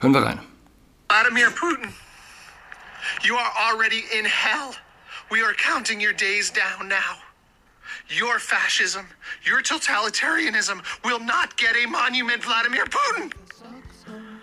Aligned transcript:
Hören 0.00 0.14
wir 0.14 0.22
rein. 0.22 0.40
Vladimir 1.08 1.50
Putin, 1.50 1.92
you 3.24 3.36
are 3.36 3.52
already 3.68 4.04
in 4.16 4.24
hell. 4.24 4.74
We 5.30 5.42
are 5.42 5.54
counting 5.54 6.00
your 6.00 6.12
days 6.12 6.52
down 6.52 6.88
now. 6.88 7.18
Your 8.08 8.38
fascism, 8.38 9.06
your 9.44 9.60
totalitarianism 9.60 10.82
will 11.04 11.18
not 11.18 11.56
get 11.56 11.74
a 11.76 11.88
monument, 11.88 12.44
Vladimir 12.44 12.84
Putin. 12.86 13.32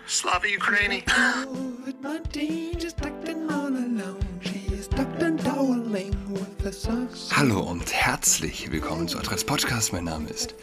Slava 0.06 0.46
Ukraini. 0.46 1.04
COVID-19, 1.04 2.78
just 2.78 3.00
acting 3.02 3.50
all 3.50 3.68
alone. 3.68 4.20
She 4.42 4.74
is 4.74 4.88
tucked 4.88 5.22
and 5.22 5.40
toweling 5.40 6.14
with 6.32 6.58
the 6.58 6.72
socks. 6.72 7.30
Hallo 7.32 7.60
und 7.60 7.90
herzlich 7.92 8.70
willkommen 8.70 9.08
zu 9.08 9.18
Adress 9.18 9.42
Podcast. 9.44 9.92
Mein 9.92 10.04
Name 10.04 10.28
ist 10.28 10.54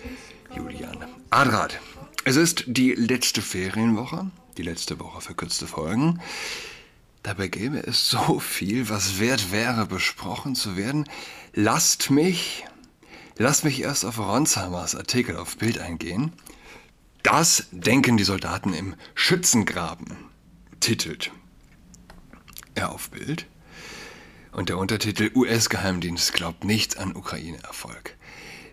Julian 0.56 0.98
Adrat. 1.32 1.80
Es 2.26 2.36
ist 2.36 2.64
die 2.68 2.94
letzte 2.94 3.42
Ferienwoche, 3.42 4.28
die 4.58 4.64
letzte 4.64 5.00
Woche 5.00 5.22
verkürzte 5.22 5.68
Folgen. 5.68 6.20
Dabei 7.24 7.48
gäbe 7.48 7.80
es 7.80 8.10
so 8.10 8.40
viel, 8.40 8.90
was 8.90 9.20
wert 9.20 9.52
wäre, 9.52 9.86
besprochen 9.86 10.56
zu 10.56 10.76
werden. 10.76 11.10
Lasst 11.54 12.10
mich, 12.10 12.66
lasst 13.38 13.64
mich 13.64 13.82
erst 13.82 14.06
auf 14.06 14.20
Ronsheimers 14.20 14.96
Artikel 14.96 15.38
auf 15.38 15.58
Bild 15.58 15.80
eingehen. 15.80 16.34
Das 17.24 17.68
denken 17.72 18.18
die 18.18 18.26
Soldaten 18.26 18.74
im 18.74 18.96
Schützengraben, 19.16 20.18
titelt 20.82 21.32
er 22.76 22.92
auf 22.92 23.10
Bild. 23.10 23.48
Und 24.52 24.70
der 24.70 24.78
Untertitel 24.78 25.32
US-Geheimdienst 25.34 26.34
glaubt 26.34 26.64
nicht 26.64 26.98
an 26.98 27.16
Ukraine-Erfolg. 27.16 28.18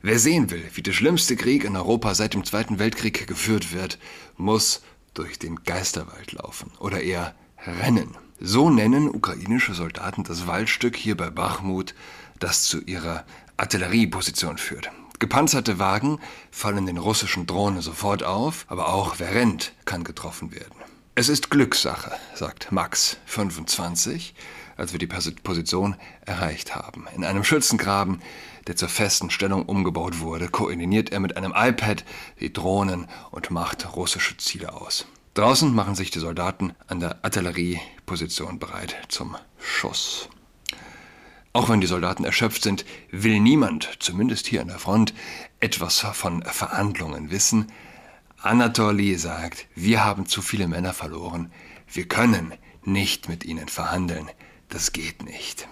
Wer 0.03 0.19
sehen 0.19 0.51
will, 0.51 0.65
wie 0.75 0.83
der 0.83 0.93
schlimmste 0.93 1.37
Krieg 1.37 1.63
in 1.65 1.77
Europa 1.77 2.15
seit 2.15 2.35
dem 2.35 2.45
Zweiten 2.45 2.79
Weltkrieg 2.79 3.27
geführt 3.27 3.73
wird, 3.73 3.99
muss 4.37 4.83
durch 5.15 5.39
den 5.39 5.65
Geisterwald 5.65 6.33
laufen 6.33 6.71
oder 6.79 7.03
eher 7.03 7.35
rennen. 7.67 8.17
So 8.41 8.71
nennen 8.71 9.09
ukrainische 9.09 9.75
Soldaten 9.75 10.25
das 10.25 10.47
Waldstück 10.47 10.97
hier 10.97 11.17
bei 11.17 11.31
Bachmut, 11.31 11.95
das 12.39 12.63
zu 12.63 12.81
ihrer 12.81 13.25
Artillerieposition 13.57 14.57
führt. 14.57 14.91
Gepanzerte 15.19 15.79
Wagen 15.79 16.19
fallen 16.51 16.87
den 16.87 16.97
russischen 16.97 17.47
Drohnen 17.47 17.83
sofort 17.83 18.23
auf, 18.23 18.65
aber 18.69 18.89
auch 18.89 19.17
wer 19.19 19.35
rennt, 19.35 19.75
kann 19.85 20.03
getroffen 20.03 20.53
werden. 20.53 20.75
Es 21.15 21.29
ist 21.29 21.51
Glückssache, 21.51 22.13
sagt 22.35 22.73
Max, 22.73 23.19
25, 23.27 24.35
als 24.81 24.93
wir 24.93 24.99
die 24.99 25.07
Position 25.07 25.95
erreicht 26.25 26.75
haben. 26.75 27.07
In 27.15 27.25
einem 27.25 27.45
Schützengraben, 27.45 28.21
der 28.67 28.77
zur 28.77 28.89
festen 28.89 29.31
Stellung 29.31 29.65
umgebaut 29.67 30.21
wurde, 30.21 30.49
koordiniert 30.49 31.13
er 31.13 31.21
mit 31.21 31.37
einem 31.37 31.53
iPad 31.55 32.05
die 32.41 32.53
Drohnen 32.53 33.07
und 33.31 33.51
macht 33.51 33.95
russische 33.95 34.39
Ziele 34.39 34.73
aus. 34.73 35.07
Draußen 35.35 35.73
machen 35.73 35.95
sich 35.95 36.11
die 36.11 36.19
Soldaten 36.19 36.73
an 36.89 36.99
der 36.99 37.23
Artillerieposition 37.23 38.59
bereit 38.59 38.97
zum 39.09 39.37
Schuss. 39.59 40.29
Auch 41.53 41.69
wenn 41.69 41.81
die 41.81 41.87
Soldaten 41.87 42.25
erschöpft 42.25 42.63
sind, 42.63 42.85
will 43.11 43.39
niemand, 43.39 43.91
zumindest 43.99 44.47
hier 44.47 44.63
an 44.63 44.69
der 44.69 44.79
Front, 44.79 45.13
etwas 45.59 46.01
von 46.01 46.43
Verhandlungen 46.43 47.31
wissen. 47.31 47.71
Anatoly 48.41 49.17
sagt, 49.17 49.67
wir 49.75 50.05
haben 50.05 50.27
zu 50.27 50.43
viele 50.43 50.69
Männer 50.69 50.95
verloren, 50.95 51.53
wir 51.93 52.09
können 52.09 52.55
nicht 52.85 53.29
mit 53.29 53.45
ihnen 53.45 53.69
verhandeln, 53.69 54.31
das 54.71 54.93
geht 54.93 55.23
nicht. 55.25 55.69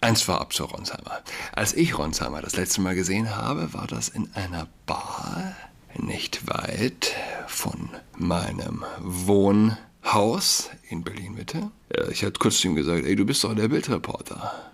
Eins 0.00 0.28
war 0.28 0.40
ab 0.40 0.52
zu 0.52 0.64
Ronsheimer. 0.64 1.22
Als 1.52 1.74
ich 1.74 1.98
Ronsheimer 1.98 2.40
das 2.40 2.56
letzte 2.56 2.80
Mal 2.80 2.94
gesehen 2.94 3.34
habe, 3.34 3.72
war 3.74 3.86
das 3.86 4.08
in 4.08 4.32
einer 4.34 4.68
Bar 4.86 5.56
nicht 5.96 6.46
weit 6.46 7.14
von 7.48 7.90
meinem 8.16 8.84
Wohnhaus 9.00 10.70
in 10.88 11.02
Berlin-Mitte. 11.02 11.70
Ich 12.10 12.22
hatte 12.22 12.38
kurz 12.38 12.58
zu 12.58 12.68
ihm 12.68 12.76
gesagt, 12.76 13.04
ey, 13.04 13.16
du 13.16 13.24
bist 13.24 13.42
doch 13.42 13.54
der 13.54 13.68
Bildreporter 13.68 14.68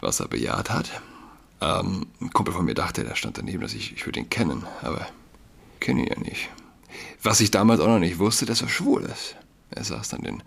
was 0.00 0.20
er 0.20 0.28
bejaht 0.28 0.70
hat. 0.70 0.90
Ähm, 1.60 2.06
ein 2.20 2.32
Kumpel 2.32 2.54
von 2.54 2.64
mir 2.64 2.74
dachte, 2.74 3.04
der 3.04 3.14
stand 3.14 3.38
daneben, 3.38 3.62
dass 3.62 3.74
ich, 3.74 3.92
ich 3.92 4.06
würde 4.06 4.20
ihn 4.20 4.30
kennen, 4.30 4.64
aber 4.82 5.06
kenne 5.78 6.02
ihn 6.02 6.08
ja 6.08 6.18
nicht. 6.18 6.48
Was 7.22 7.40
ich 7.40 7.50
damals 7.50 7.80
auch 7.80 7.86
noch 7.86 7.98
nicht 7.98 8.18
wusste, 8.18 8.46
dass 8.46 8.62
er 8.62 8.68
schwul 8.68 9.02
ist. 9.02 9.36
Er 9.70 9.84
saß 9.84 10.08
dann 10.08 10.22
den 10.22 10.42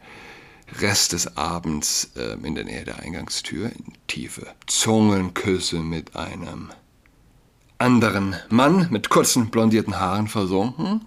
Rest 0.80 1.14
des 1.14 1.38
Abends 1.38 2.12
äh, 2.16 2.34
in 2.46 2.56
der 2.56 2.64
Nähe 2.64 2.84
der 2.84 3.00
Eingangstür 3.00 3.68
in 3.68 3.94
tiefe 4.08 4.48
Zungenküsse 4.66 5.80
mit 5.80 6.16
einem 6.16 6.72
anderen 7.78 8.36
Mann 8.50 8.88
mit 8.90 9.10
kurzen 9.10 9.50
blondierten 9.50 10.00
Haaren 10.00 10.28
versunken. 10.28 11.06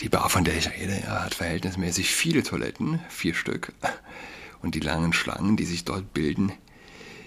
Die 0.00 0.08
Bar, 0.08 0.30
von 0.30 0.44
der 0.44 0.56
ich 0.56 0.70
rede, 0.70 0.98
ja, 1.02 1.24
hat 1.24 1.34
verhältnismäßig 1.34 2.14
viele 2.14 2.42
Toiletten, 2.42 3.00
vier 3.08 3.34
Stück. 3.34 3.72
Und 4.62 4.74
die 4.74 4.80
langen 4.80 5.12
Schlangen, 5.12 5.56
die 5.56 5.64
sich 5.64 5.84
dort 5.84 6.12
bilden, 6.14 6.52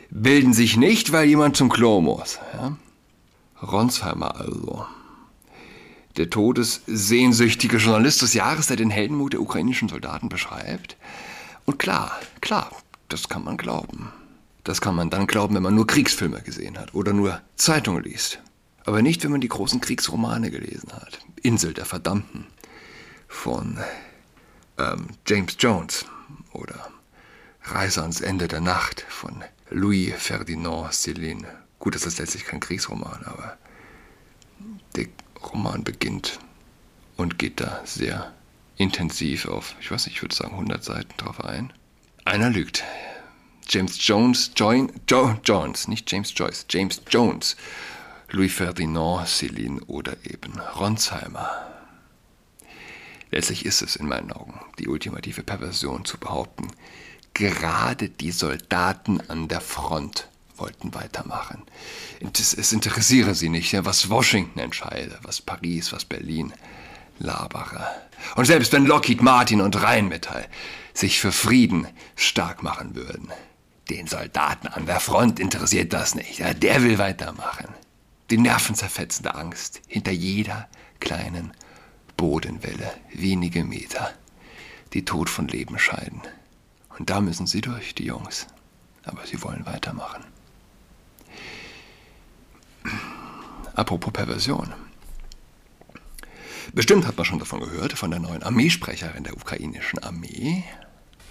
bilden 0.10 0.54
sich 0.54 0.78
nicht, 0.78 1.12
weil 1.12 1.28
jemand 1.28 1.58
zum 1.58 1.70
Klo 1.70 2.02
muss. 2.02 2.40
Ja? 2.54 2.78
Ronsheimer 3.62 4.40
also. 4.40 4.86
Der 6.18 6.30
todessehnsüchtige 6.30 7.78
Journalist 7.78 8.22
des 8.22 8.34
Jahres, 8.34 8.68
der 8.68 8.78
den 8.78 8.92
Heldenmut 8.92 9.34
der 9.34 9.42
ukrainischen 9.42 9.90
Soldaten 9.90 10.30
beschreibt. 10.30 10.96
Und 11.66 11.80
klar, 11.80 12.20
klar, 12.42 12.72
das 13.10 13.30
kann 13.30 13.44
man 13.44 13.58
glauben. 13.58 14.12
Das 14.64 14.80
kann 14.80 14.96
man 14.96 15.10
dann 15.10 15.28
glauben, 15.28 15.56
wenn 15.56 15.64
man 15.64 15.76
nur 15.76 15.88
Kriegsfilme 15.88 16.42
gesehen 16.42 16.78
hat 16.78 16.94
oder 16.94 17.14
nur 17.14 17.42
Zeitungen 17.56 18.04
liest. 18.04 18.40
Aber 18.86 19.02
nicht, 19.02 19.24
wenn 19.24 19.32
man 19.32 19.42
die 19.42 19.50
großen 19.50 19.82
Kriegsromane 19.82 20.52
gelesen 20.52 20.92
hat. 20.94 21.20
Insel 21.42 21.74
der 21.74 21.86
Verdammten 21.86 22.46
von 23.28 23.78
ähm, 24.78 25.08
James 25.28 25.56
Jones 25.60 26.06
oder 26.52 26.90
Reise 27.64 28.02
ans 28.02 28.22
Ende 28.22 28.48
der 28.48 28.62
Nacht 28.62 29.06
von 29.10 29.44
Louis 29.70 30.14
Ferdinand 30.18 30.92
Céline. 30.92 31.46
Gut, 31.80 31.96
das 31.96 32.06
ist 32.06 32.20
letztlich 32.20 32.46
kein 32.46 32.60
Kriegsroman, 32.60 33.24
aber 33.26 33.58
der 34.96 35.08
Roman 35.52 35.84
beginnt 35.84 36.40
und 37.18 37.40
geht 37.40 37.60
da 37.60 37.82
sehr 37.86 38.34
intensiv 38.78 39.48
auf, 39.48 39.76
ich 39.80 39.92
weiß 39.92 40.06
nicht, 40.06 40.16
ich 40.16 40.22
würde 40.22 40.36
sagen 40.36 40.54
100 40.54 40.84
Seiten 40.84 41.14
drauf 41.18 41.44
ein. 41.44 41.74
Einer 42.26 42.50
lügt. 42.50 42.84
James 43.68 43.98
Jones, 44.06 44.52
Join, 44.56 44.92
jo, 45.10 45.36
Jones, 45.44 45.88
nicht 45.88 46.12
James 46.12 46.34
Joyce, 46.36 46.66
James 46.70 47.02
Jones, 47.10 47.56
Louis 48.30 48.54
Ferdinand 48.54 49.28
Céline 49.28 49.82
oder 49.88 50.14
eben 50.26 50.60
Ronsheimer. 50.60 51.50
Letztlich 53.32 53.66
ist 53.66 53.82
es 53.82 53.96
in 53.96 54.08
meinen 54.08 54.32
Augen 54.32 54.60
die 54.80 54.88
ultimative 54.88 55.44
Perversion 55.44 56.06
zu 56.06 56.18
behaupten, 56.18 56.68
gerade 57.34 58.10
die 58.10 58.32
Soldaten 58.32 59.22
an 59.28 59.48
der 59.48 59.62
Front 59.62 60.30
wollten 60.64 60.94
weitermachen. 60.94 61.62
Es 62.22 62.72
interessiere 62.72 63.36
sie 63.36 63.50
nicht, 63.50 63.74
was 63.84 64.10
Washington 64.10 64.60
entscheide, 64.60 65.20
was 65.22 65.42
Paris, 65.42 65.92
was 65.92 66.06
Berlin 66.06 66.54
labere. 67.20 67.86
Und 68.36 68.46
selbst 68.46 68.72
wenn 68.72 68.86
Lockheed 68.86 69.22
Martin 69.22 69.60
und 69.60 69.82
Rheinmetall 69.82 70.48
sich 70.94 71.20
für 71.20 71.34
Frieden 71.34 71.86
stark 72.16 72.64
machen 72.64 72.96
würden, 72.96 73.30
den 73.90 74.08
Soldaten 74.08 74.68
an 74.68 74.86
der 74.86 75.02
Front 75.02 75.42
interessiert 75.42 75.92
das 75.92 76.16
nicht. 76.16 76.40
Der 76.40 76.82
will 76.82 76.98
weitermachen. 76.98 77.68
Die 78.30 78.38
nervenzerfetzende 78.38 79.36
Angst 79.36 79.82
hinter 79.88 80.14
jeder 80.14 80.70
kleinen 81.02 81.52
Bodenwelle, 82.16 82.90
wenige 83.14 83.66
Meter, 83.66 84.14
die 84.94 85.04
Tod 85.04 85.30
von 85.30 85.50
Leben 85.50 85.78
scheiden. 85.78 86.22
Und 86.98 87.10
da 87.10 87.20
müssen 87.20 87.48
sie 87.48 87.60
durch, 87.60 87.94
die 87.96 88.06
Jungs. 88.06 88.48
Aber 89.04 89.26
sie 89.26 89.44
wollen 89.44 89.66
weitermachen. 89.66 90.24
Apropos 93.76 94.12
Perversion. 94.12 94.74
Bestimmt 96.74 97.06
hat 97.06 97.18
man 97.18 97.26
schon 97.26 97.40
davon 97.40 97.60
gehört, 97.60 97.94
von 97.94 98.12
der 98.12 98.20
neuen 98.20 98.44
Armeesprecherin 98.44 99.24
der 99.24 99.36
ukrainischen 99.36 100.00
Armee. 100.00 100.64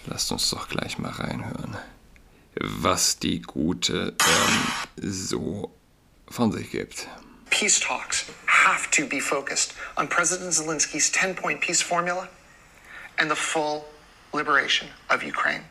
Lasst 0.07 0.31
uns 0.33 0.51
doch 0.51 0.69
gleich 0.69 0.99
mal 0.99 1.11
reinhören, 1.11 1.77
was 2.57 3.19
die 3.19 3.41
Gute 3.41 4.15
ähm, 4.21 5.11
so 5.11 5.73
von 6.29 6.53
sich 6.53 6.71
gibt. 6.71 7.09
Peace 7.51 7.81
talks 7.81 8.25
have 8.47 8.91
to 8.91 9.07
be 9.07 9.21
focused 9.21 9.75
on 9.97 10.09
President 10.09 10.53
Zelensky's 10.53 11.11
10 11.13 11.35
point 11.35 11.61
peace 11.61 11.83
formula 11.83 12.29
and 13.19 13.31
the 13.31 13.37
full 13.37 13.85
liberation 14.33 14.89
of 15.11 15.23
Ukraine. 15.23 15.65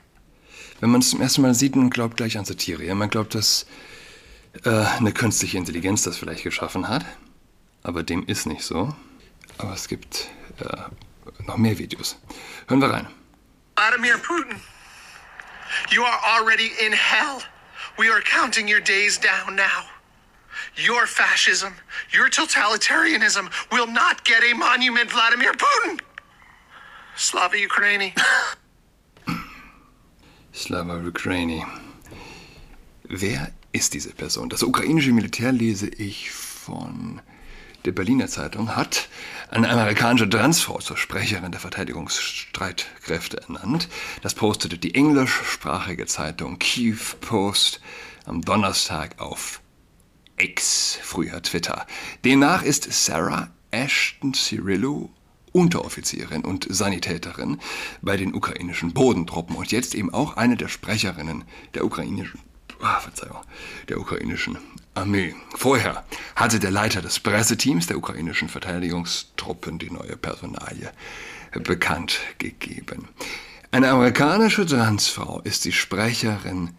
Wenn 0.79 0.89
man 0.89 1.01
es 1.01 1.12
zum 1.12 1.21
ersten 1.21 1.41
Mal 1.41 1.53
sieht, 1.53 1.75
man 1.75 1.89
glaubt 1.89 2.17
gleich 2.17 2.38
an 2.38 2.45
Satire. 2.45 2.94
Man 2.95 3.09
glaubt, 3.09 3.35
dass 3.35 3.65
eine 4.63 5.12
künstliche 5.12 5.57
Intelligenz 5.57 6.03
das 6.03 6.18
vielleicht 6.18 6.44
geschaffen 6.44 6.88
hat. 6.88 7.06
Aber 7.83 8.03
dem 8.03 8.25
ist 8.27 8.45
nicht 8.45 8.63
so. 8.63 8.95
Aber 9.57 9.74
es 9.74 9.88
gibt 9.88 10.27
äh, 10.59 11.45
noch 11.45 11.57
mehr 11.57 11.77
Videos. 11.77 12.18
Hören 12.68 12.81
wir 12.81 12.89
rein. 12.89 13.07
Vladimir 13.75 14.18
Putin, 14.18 14.57
you 15.89 16.03
are 16.03 16.19
already 16.36 16.71
in 16.86 16.94
hell. 16.94 17.42
We 17.98 18.12
are 18.12 18.21
counting 18.21 18.68
your 18.68 18.81
days 18.81 19.19
down 19.19 19.56
now. 19.56 19.86
Your 20.75 21.07
fascism, 21.07 21.74
your 22.13 22.30
totalitarianism 22.30 23.50
will 23.71 23.88
not 23.88 24.24
get 24.24 24.44
a 24.44 24.56
monument, 24.56 25.12
Vladimir 25.12 25.53
Putin. 25.53 26.00
Slava 27.15 27.56
Ukraini. 27.56 28.13
Slava 30.53 30.94
Ukraini. 31.00 31.65
Wer 33.09 33.51
ist 33.71 33.94
diese 33.94 34.13
Person? 34.13 34.50
Das 34.50 34.63
ukrainische 34.63 35.12
Militär 35.12 35.51
lese 35.51 35.88
ich 35.88 36.31
von 36.31 37.21
der 37.85 37.91
Berliner 37.91 38.27
Zeitung, 38.27 38.75
hat 38.75 39.09
eine 39.50 39.69
amerikanische 39.69 40.29
Transfrau 40.29 40.79
zur 40.79 40.97
Sprecherin 40.97 41.51
der 41.51 41.59
Verteidigungsstreitkräfte 41.59 43.41
ernannt. 43.41 43.89
Das 44.21 44.35
postete 44.35 44.77
die 44.77 44.94
englischsprachige 44.94 46.06
Zeitung 46.06 46.59
Kiev 46.59 47.15
Post 47.21 47.81
am 48.25 48.41
Donnerstag 48.41 49.19
auf 49.19 49.62
X, 50.38 51.00
früher 51.01 51.41
Twitter. 51.41 51.88
Demnach 52.24 52.63
ist 52.63 52.91
Sarah 52.91 53.50
Ashton 53.71 54.33
Cirillo 54.33 55.09
Unteroffizierin 55.53 56.45
und 56.45 56.67
Sanitäterin 56.69 57.57
bei 58.01 58.15
den 58.15 58.33
ukrainischen 58.33 58.94
Bodentruppen 58.94 59.56
und 59.56 59.71
jetzt 59.71 59.95
eben 59.95 60.13
auch 60.13 60.38
eine 60.38 60.56
der 60.56 60.69
Sprecherinnen 60.69 61.44
der 61.74 61.83
ukrainischen, 61.83 62.39
ah, 62.81 62.99
Verzeihung, 62.99 63.41
der 63.89 63.99
ukrainischen 63.99 64.57
Armee. 64.93 65.35
Vorher 65.55 66.03
hatte 66.35 66.59
der 66.59 66.71
Leiter 66.71 67.01
des 67.01 67.19
Presseteams 67.19 67.87
der 67.87 67.97
ukrainischen 67.97 68.49
Verteidigungstruppen 68.49 69.79
die 69.79 69.91
neue 69.91 70.17
Personalie 70.17 70.91
bekannt 71.63 72.19
gegeben. 72.37 73.09
Eine 73.71 73.89
amerikanische 73.89 74.65
Transfrau 74.65 75.39
ist 75.41 75.65
die 75.65 75.71
Sprecherin 75.71 76.71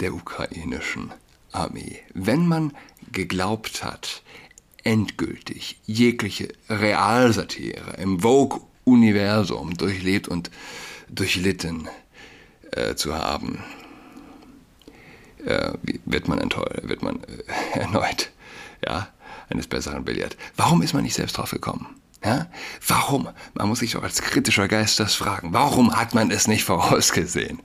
der 0.00 0.14
ukrainischen 0.14 1.12
Armee. 1.52 2.00
Wenn 2.14 2.46
man 2.46 2.72
geglaubt 3.12 3.84
hat, 3.84 4.22
endgültig 4.84 5.78
jegliche 5.84 6.48
Realsatire 6.70 7.96
im 7.98 8.20
Vogue-Universum 8.20 9.76
durchlebt 9.76 10.28
und 10.28 10.50
durchlitten 11.10 11.88
äh, 12.70 12.94
zu 12.94 13.14
haben, 13.14 13.62
äh, 15.44 15.72
wird 16.04 16.28
man 16.28 16.40
wird 16.82 17.02
man 17.02 17.16
äh, 17.24 17.78
erneut 17.78 18.30
ja, 18.86 19.08
eines 19.48 19.66
Besseren 19.66 20.04
belehrt. 20.04 20.36
Warum 20.56 20.82
ist 20.82 20.94
man 20.94 21.02
nicht 21.02 21.14
selbst 21.14 21.36
drauf 21.36 21.50
gekommen? 21.50 21.86
Ja? 22.24 22.50
Warum? 22.86 23.28
Man 23.54 23.68
muss 23.68 23.80
sich 23.80 23.92
doch 23.92 24.02
als 24.02 24.22
kritischer 24.22 24.68
Geist 24.68 24.98
das 25.00 25.14
fragen. 25.14 25.52
Warum 25.52 25.96
hat 25.96 26.14
man 26.14 26.30
es 26.30 26.48
nicht 26.48 26.64
vorausgesehen? 26.64 27.62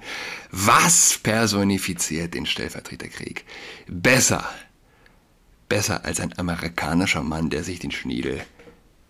Was 0.51 1.17
personifiziert 1.17 2.33
den 2.33 2.45
Stellvertreterkrieg? 2.45 3.45
Besser, 3.87 4.47
besser 5.69 6.05
als 6.05 6.19
ein 6.19 6.37
amerikanischer 6.37 7.23
Mann, 7.23 7.49
der 7.49 7.63
sich 7.63 7.79
den 7.79 7.91
Schniedel, 7.91 8.41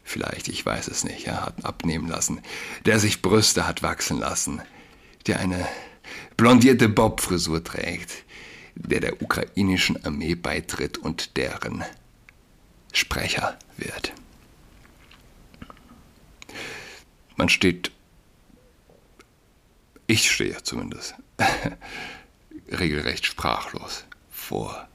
vielleicht, 0.03 0.47
ich 0.47 0.65
weiß 0.65 0.87
es 0.87 1.03
nicht, 1.03 1.27
ja, 1.27 1.45
hat 1.45 1.65
abnehmen 1.65 2.07
lassen, 2.07 2.41
der 2.85 2.99
sich 2.99 3.21
Brüste 3.21 3.67
hat 3.67 3.83
wachsen 3.83 4.19
lassen, 4.19 4.61
der 5.27 5.39
eine 5.39 5.67
blondierte 6.37 6.89
Bobfrisur 6.89 7.63
trägt, 7.63 8.23
der 8.75 8.99
der 8.99 9.21
ukrainischen 9.21 10.03
Armee 10.05 10.35
beitritt 10.35 10.97
und 10.97 11.37
deren 11.37 11.83
Sprecher 12.91 13.57
wird. 13.77 14.13
Man 17.35 17.49
steht, 17.49 17.91
ich 20.07 20.29
stehe 20.29 20.61
zumindest, 20.63 21.15
regelrecht 22.71 23.25
sprachlos 23.25 24.05
vor 24.29 24.87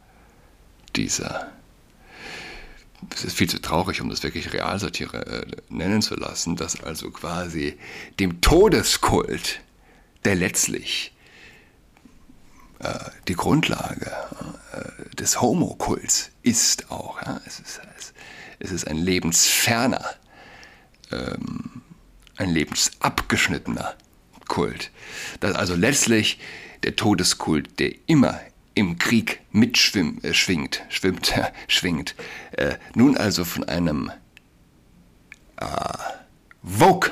dieser. 0.95 1.53
Es 3.13 3.25
ist 3.25 3.37
viel 3.37 3.49
zu 3.49 3.61
traurig, 3.61 4.01
um 4.01 4.09
das 4.09 4.23
wirklich 4.23 4.53
Realsatire 4.53 5.27
äh, 5.27 5.47
nennen 5.69 6.03
zu 6.03 6.17
lassen, 6.17 6.57
dass 6.57 6.83
also 6.83 7.11
quasi 7.11 7.79
dem 8.19 8.41
Todeskult, 8.41 9.61
der 10.25 10.35
letztlich 10.35 11.13
die 13.27 13.35
Grundlage 13.35 14.13
äh, 14.73 15.15
des 15.17 15.41
Homokults 15.41 16.31
ist 16.43 16.91
auch. 16.91 17.21
Es, 17.47 17.61
ist, 17.61 17.81
es 18.59 18.73
ist 18.73 18.87
ein 18.87 18.97
lebensferner, 18.97 20.05
ähm, 21.11 21.83
ein 22.37 22.51
lebensabgeschnittener 22.51 23.95
Kult. 24.47 24.91
Dass 25.41 25.55
also 25.55 25.75
letztlich 25.75 26.39
der 26.83 26.97
Todeskult, 26.97 27.79
der 27.81 27.93
immer 28.07 28.41
im 28.75 28.99
Krieg 28.99 29.41
mitschwimmt, 29.51 30.25
äh, 30.25 30.35
schwingt, 30.35 30.83
schwimmt, 30.89 31.35
schwingt, 31.69 32.15
äh, 32.53 32.77
nun 32.95 33.17
also 33.17 33.45
von 33.45 33.65
einem 33.65 34.13
äh, 35.57 35.67
Vogue, 36.63 37.11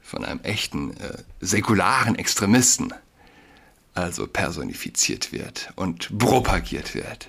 von 0.00 0.24
einem 0.24 0.40
echten 0.42 0.96
äh, 0.98 1.18
säkularen 1.40 2.16
Extremisten 2.16 2.94
also 3.96 4.26
personifiziert 4.26 5.32
wird 5.32 5.72
und 5.76 6.16
propagiert 6.18 6.94
wird. 6.94 7.28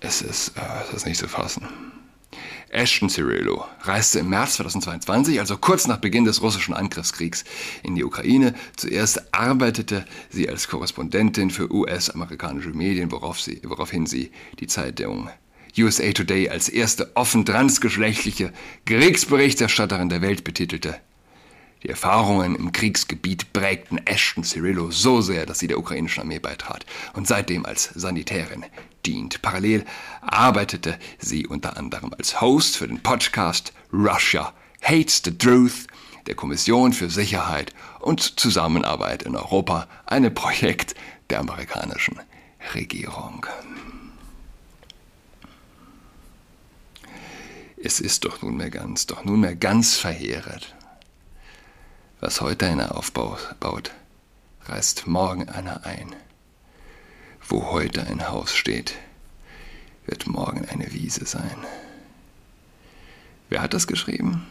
Es 0.00 0.22
ist, 0.22 0.52
äh, 0.56 0.60
es 0.88 0.94
ist 0.94 1.06
nicht 1.06 1.18
zu 1.18 1.28
fassen. 1.28 1.66
Ashton 2.70 3.08
Cirillo 3.08 3.64
reiste 3.82 4.18
im 4.18 4.30
März 4.30 4.54
2022, 4.54 5.38
also 5.38 5.56
kurz 5.56 5.86
nach 5.86 5.98
Beginn 5.98 6.24
des 6.24 6.42
russischen 6.42 6.74
Angriffskriegs 6.74 7.44
in 7.84 7.94
die 7.94 8.04
Ukraine. 8.04 8.54
Zuerst 8.76 9.32
arbeitete 9.32 10.04
sie 10.30 10.48
als 10.48 10.66
Korrespondentin 10.66 11.50
für 11.50 11.72
US-amerikanische 11.72 12.70
Medien, 12.70 13.12
worauf 13.12 13.40
sie, 13.40 13.60
woraufhin 13.64 14.06
sie 14.06 14.32
die 14.58 14.66
Zeitung 14.66 15.30
USA 15.78 16.12
Today 16.12 16.48
als 16.48 16.68
erste 16.68 17.16
offen 17.16 17.44
transgeschlechtliche 17.44 18.52
Kriegsberichterstatterin 18.86 20.08
der 20.08 20.22
Welt 20.22 20.44
betitelte. 20.44 20.96
Die 21.84 21.90
Erfahrungen 21.90 22.56
im 22.56 22.72
Kriegsgebiet 22.72 23.52
prägten 23.52 23.98
Ashton 24.06 24.42
Cirillo 24.42 24.90
so 24.90 25.20
sehr, 25.20 25.44
dass 25.44 25.58
sie 25.58 25.66
der 25.66 25.78
ukrainischen 25.78 26.22
Armee 26.22 26.38
beitrat 26.38 26.86
und 27.12 27.28
seitdem 27.28 27.66
als 27.66 27.90
Sanitärin 27.94 28.64
dient. 29.04 29.42
Parallel 29.42 29.84
arbeitete 30.22 30.98
sie 31.18 31.46
unter 31.46 31.76
anderem 31.76 32.14
als 32.16 32.40
Host 32.40 32.78
für 32.78 32.88
den 32.88 33.02
Podcast 33.02 33.74
Russia 33.92 34.54
Hates 34.80 35.20
the 35.22 35.36
Truth 35.36 35.86
der 36.26 36.34
Kommission 36.34 36.94
für 36.94 37.10
Sicherheit 37.10 37.74
und 38.00 38.40
Zusammenarbeit 38.40 39.22
in 39.24 39.36
Europa, 39.36 39.86
ein 40.06 40.32
Projekt 40.32 40.94
der 41.28 41.40
amerikanischen 41.40 42.18
Regierung. 42.74 43.44
Es 47.76 48.00
ist 48.00 48.24
doch 48.24 48.40
nunmehr 48.40 48.70
ganz, 48.70 49.04
doch 49.04 49.26
nunmehr 49.26 49.54
ganz 49.54 49.98
verheerend, 49.98 50.74
was 52.20 52.40
heute 52.40 52.66
einer 52.66 52.96
aufbaut, 52.96 53.90
reißt 54.66 55.06
morgen 55.06 55.48
einer 55.48 55.84
ein. 55.84 56.14
Wo 57.46 57.70
heute 57.70 58.06
ein 58.06 58.28
Haus 58.28 58.54
steht, 58.54 58.94
wird 60.06 60.26
morgen 60.26 60.64
eine 60.64 60.92
Wiese 60.92 61.26
sein. 61.26 61.56
Wer 63.50 63.60
hat 63.60 63.74
das 63.74 63.86
geschrieben? 63.86 64.46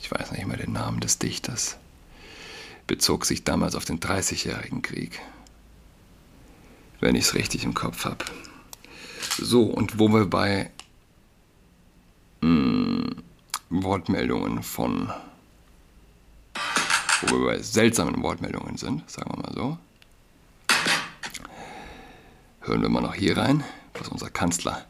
Ich 0.00 0.10
weiß 0.10 0.32
nicht 0.32 0.46
mehr 0.46 0.56
den 0.56 0.72
Namen 0.72 1.00
des 1.00 1.18
Dichters. 1.18 1.76
Bezog 2.86 3.26
sich 3.26 3.44
damals 3.44 3.74
auf 3.74 3.84
den 3.84 4.00
Dreißigjährigen 4.00 4.80
Krieg. 4.80 5.20
Wenn 7.00 7.14
ich 7.14 7.24
es 7.24 7.34
richtig 7.34 7.64
im 7.64 7.74
Kopf 7.74 8.04
habe. 8.04 8.24
So, 9.36 9.64
und 9.64 9.98
wo 9.98 10.08
wir 10.08 10.26
bei 10.26 10.70
mh, 12.40 12.48
hm, 12.48 13.16
Wortmeldungen 13.68 14.62
von 14.62 15.12
wo 17.28 17.40
wir 17.40 17.46
bei 17.46 17.62
seltsamen 17.62 18.22
Wortmeldungen 18.22 18.76
sind, 18.76 19.08
sagen 19.10 19.30
wir 19.30 19.42
mal 19.42 19.54
so. 19.54 19.78
Hören 22.62 22.82
wir 22.82 22.88
mal 22.88 23.00
noch 23.00 23.14
hier 23.14 23.36
rein, 23.36 23.64
was 23.94 24.08
unser 24.08 24.30
Kanzler 24.30 24.86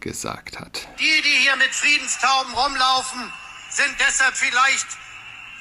gesagt 0.00 0.60
hat. 0.60 0.86
Die, 0.98 1.22
die 1.22 1.42
hier 1.42 1.56
mit 1.56 1.74
Friedenstauben 1.74 2.52
rumlaufen, 2.52 3.32
sind 3.70 3.94
deshalb 3.98 4.36
vielleicht 4.36 4.86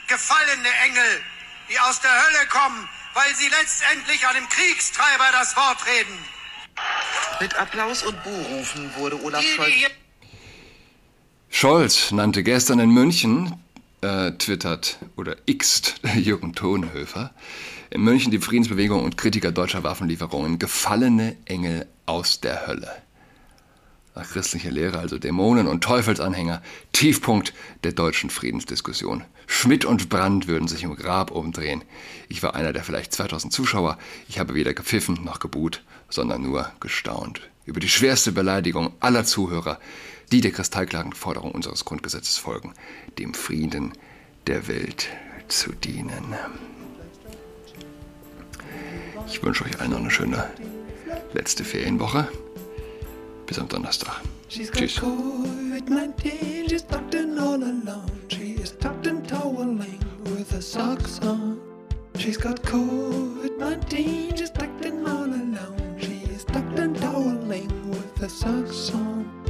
gefallene 0.07 0.69
Engel, 0.85 1.21
die 1.69 1.79
aus 1.79 2.01
der 2.01 2.11
Hölle 2.11 2.47
kommen, 2.49 2.89
weil 3.13 3.33
sie 3.35 3.47
letztendlich 3.47 4.27
einem 4.27 4.47
Kriegstreiber 4.49 5.25
das 5.31 5.55
Wort 5.55 5.85
reden. 5.87 6.17
Mit 7.39 7.55
Applaus 7.55 8.03
und 8.03 8.21
Buhrufen 8.23 8.93
wurde 8.97 9.21
Olaf 9.23 9.43
Scholz 9.43 9.91
Scholz 11.49 12.11
nannte 12.11 12.43
gestern 12.43 12.79
in 12.79 12.89
München, 12.89 13.62
äh, 14.03 14.33
twittert 14.33 14.97
oder 15.15 15.35
xt 15.47 15.95
Jürgen 16.15 16.53
Thonhöfer, 16.53 17.31
in 17.89 18.01
München 18.01 18.31
die 18.31 18.39
Friedensbewegung 18.39 19.03
und 19.03 19.17
Kritiker 19.17 19.51
deutscher 19.51 19.83
Waffenlieferungen 19.83 20.59
gefallene 20.59 21.37
Engel 21.45 21.87
aus 22.05 22.41
der 22.41 22.67
Hölle. 22.67 22.91
Nach 24.15 24.29
christlicher 24.29 24.69
Lehre 24.69 24.99
also 24.99 25.17
Dämonen 25.17 25.67
und 25.67 25.83
Teufelsanhänger, 25.83 26.61
Tiefpunkt 26.91 27.53
der 27.83 27.93
deutschen 27.93 28.29
Friedensdiskussion. 28.29 29.23
Schmidt 29.47 29.85
und 29.85 30.09
Brandt 30.09 30.47
würden 30.47 30.67
sich 30.67 30.83
im 30.83 30.95
Grab 30.95 31.31
umdrehen. 31.31 31.83
Ich 32.29 32.43
war 32.43 32.53
einer 32.53 32.73
der 32.73 32.83
vielleicht 32.83 33.11
2000 33.13 33.51
Zuschauer. 33.51 33.97
Ich 34.27 34.37
habe 34.37 34.53
weder 34.53 34.73
gepfiffen 34.73 35.23
noch 35.23 35.39
gebuht, 35.39 35.83
sondern 36.09 36.43
nur 36.43 36.71
gestaunt 36.79 37.41
über 37.65 37.79
die 37.79 37.89
schwerste 37.89 38.31
Beleidigung 38.31 38.93
aller 38.99 39.23
Zuhörer, 39.23 39.79
die 40.31 40.41
der 40.41 40.51
kristallklaren 40.51 41.13
Forderung 41.13 41.51
unseres 41.51 41.85
Grundgesetzes 41.85 42.37
folgen, 42.37 42.73
dem 43.19 43.33
Frieden 43.33 43.93
der 44.47 44.67
Welt 44.67 45.09
zu 45.47 45.71
dienen. 45.73 46.35
Ich 49.27 49.41
wünsche 49.43 49.65
euch 49.65 49.79
allen 49.79 49.91
noch 49.91 49.99
eine 49.99 50.11
schöne 50.11 50.49
letzte 51.33 51.63
Ferienwoche. 51.63 52.27
Bis 53.45 53.59
am 53.59 53.67
Donnerstag. 53.67 54.21
She's 54.49 54.71
got 54.71 54.81
Tschüss. 54.81 55.01
COVID-19, 55.01 56.69
she's 56.69 56.85
tucked 56.85 57.15
in 57.15 57.37
all 57.39 57.55
alone. 57.55 58.11
She 58.29 58.53
is 58.53 58.77
tucked 58.77 59.07
in 59.07 59.23
toweling 59.23 59.99
with 60.25 60.51
her 60.51 60.61
socks 60.61 61.19
on. 61.21 61.59
She's 62.17 62.37
got 62.37 62.61
COVID-19, 62.61 64.37
she's 64.37 64.51
tucked 64.51 64.85
in 64.85 65.05
all 65.07 65.25
alone. 65.25 65.97
She 65.99 66.23
is 66.31 66.45
tucked 66.45 66.77
in 66.77 66.93
toweling 66.93 67.67
with 67.89 68.17
her 68.19 68.29
socks 68.29 68.91
on. 68.93 69.42